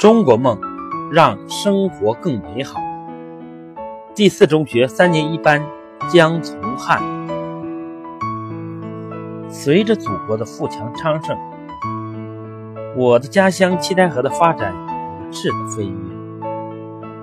[0.00, 0.58] 中国梦，
[1.12, 2.80] 让生活更美好。
[4.14, 5.62] 第四中学三年一班
[6.10, 7.02] 江从汉。
[9.50, 11.38] 随着祖国的富强昌盛，
[12.96, 15.92] 我的家乡七台河的发展有了质的飞跃，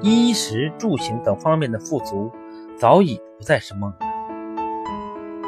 [0.00, 2.32] 衣食住行等方面的富足
[2.76, 3.94] 早已不再是梦。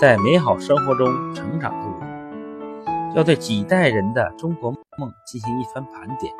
[0.00, 6.32] 在美好生活中成长的我，要对几代人的中国梦进行一番盘点。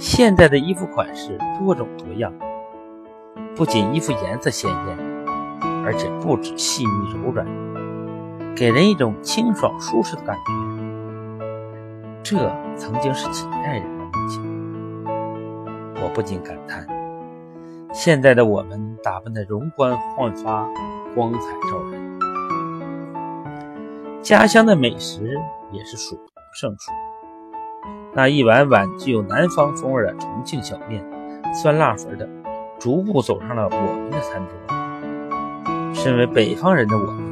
[0.00, 2.32] 现在的衣服款式多种多样，
[3.54, 4.98] 不仅衣服颜色鲜艳，
[5.84, 7.46] 而且布质细腻柔软。
[8.56, 10.34] 给人一种清爽舒适的感
[12.22, 14.42] 觉，这曾经是几代人的梦想。
[16.02, 16.86] 我不禁感叹，
[17.92, 20.66] 现在的我们打扮的容光焕发、
[21.14, 21.40] 光彩
[21.70, 22.18] 照人。
[24.22, 25.38] 家乡的美食
[25.72, 26.90] 也是数不胜数，
[28.12, 31.04] 那一碗碗具有南方风味的重庆小面、
[31.54, 32.28] 酸辣粉的，
[32.78, 35.94] 逐步走上了我们的餐桌。
[35.94, 37.30] 身为北方人的我们。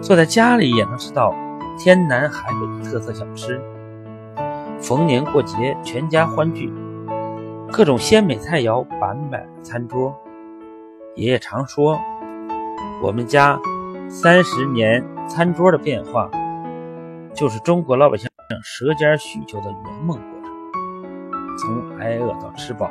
[0.00, 1.34] 坐在家里也能吃到
[1.76, 3.60] 天南海北的特色小吃。
[4.80, 6.72] 逢年过节，全家欢聚，
[7.72, 10.16] 各种鲜美菜肴摆满了餐桌。
[11.16, 11.98] 爷爷常说，
[13.02, 13.58] 我们家
[14.08, 16.30] 三十年餐桌的变化，
[17.34, 18.27] 就是中国老百姓
[18.62, 20.50] 舌尖需求的圆梦过程。
[21.58, 22.90] 从挨饿到吃饱，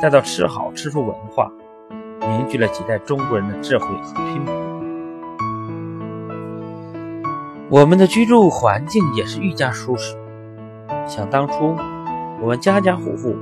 [0.00, 1.50] 再到吃好吃出文化，
[2.20, 4.54] 凝聚了几代中国人的智慧和拼搏。
[7.68, 10.16] 我们的居住环境也是愈加舒适。
[11.06, 11.76] 想当初，
[12.40, 13.36] 我们家家户户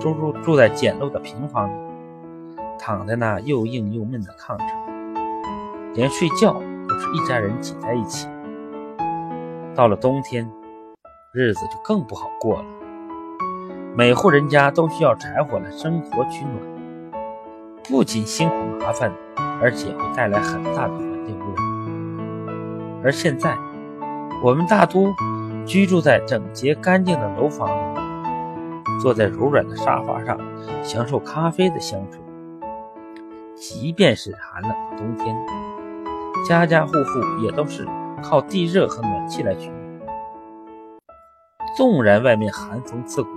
[0.00, 1.72] 都住住在简陋的平房里，
[2.78, 4.68] 躺在那又硬又闷的炕上，
[5.94, 6.52] 连睡觉
[6.88, 8.28] 都是一家人挤在一起。
[9.74, 10.48] 到了冬天，
[11.32, 12.64] 日子就更不好过了。
[13.96, 17.12] 每户人家都需要柴火来生火取暖，
[17.88, 19.12] 不仅辛苦麻烦，
[19.62, 23.04] 而且会带来很大的环境污染。
[23.04, 23.56] 而现在，
[24.42, 25.14] 我们大多
[25.64, 28.00] 居住在整洁干净的楼房里，
[29.00, 30.36] 坐在柔软的沙发上，
[30.82, 32.20] 享受咖啡的香醇。
[33.54, 35.36] 即便是寒冷的冬天，
[36.48, 37.86] 家家户户也都是
[38.20, 39.79] 靠地热和暖气来取暖。
[41.76, 43.28] 纵然外面寒风刺骨，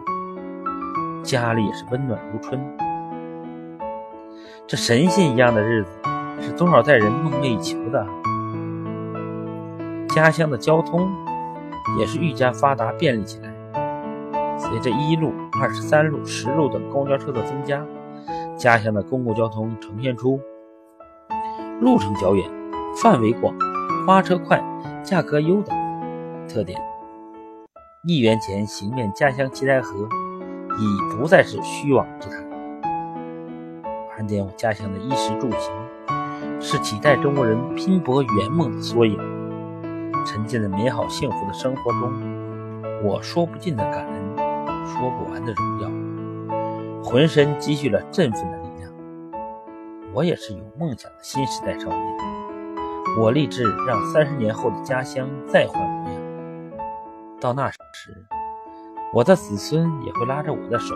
[1.24, 2.60] 家里也是温暖如春。
[4.66, 5.90] 这神仙一样的日子，
[6.42, 8.06] 是多少代人梦寐以求的。
[10.10, 11.10] 家乡的交通
[12.00, 13.54] 也是愈加发达便利起来。
[14.58, 17.86] 随着一路、二十三路、十路等公交车的增加，
[18.58, 20.40] 家乡的公共交通呈现出
[21.80, 22.50] 路程较远、
[23.02, 23.54] 范围广、
[24.08, 24.64] 花车快、
[25.04, 25.78] 价格优等
[26.48, 26.80] 特点。
[28.06, 30.10] 一元钱行遍家乡七台河，
[30.78, 32.46] 已不再是虚妄之谈。
[34.10, 35.72] 盘点我家乡的衣食住行，
[36.60, 39.18] 是几代中国人拼搏圆梦的缩影。
[40.26, 42.12] 沉浸在美好幸福的生活中，
[43.06, 44.36] 我说不尽的感恩，
[44.86, 45.90] 说不完的荣耀，
[47.06, 48.92] 浑身积蓄了振奋的力量。
[50.14, 52.18] 我也是有梦想的新时代少年，
[53.18, 56.03] 我立志让三十年后的家乡再换。
[57.44, 57.78] 到那时，
[59.12, 60.96] 我的子孙也会拉着我的手，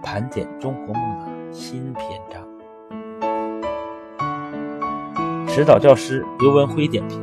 [0.00, 2.40] 盘点中国梦的新篇章。
[5.48, 7.20] 指导教师刘文辉点评。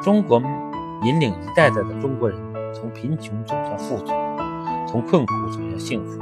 [0.00, 0.48] 中国梦
[1.02, 2.38] 引领一代代的中国人
[2.72, 4.12] 从贫穷走向富足，
[4.86, 6.20] 从困苦走向幸福，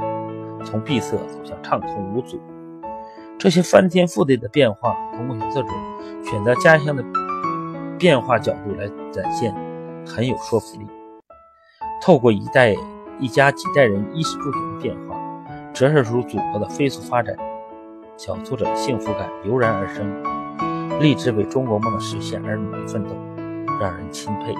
[0.65, 2.41] 从闭塞走向畅通无阻。
[3.37, 5.69] 这些翻天覆地的变化，通过小作者
[6.23, 7.05] 选择家乡的
[7.99, 9.53] 变化角度来展现，
[10.05, 10.87] 很有说服力。
[12.01, 12.75] 透过一代
[13.19, 15.15] 一家几代人衣食住行的变化，
[15.73, 17.35] 折射出祖国的飞速发展。
[18.17, 23.15] 小作者的幸福感油然而生，立志为中国梦的实现而努力奋斗。
[23.79, 24.53] 让人钦佩。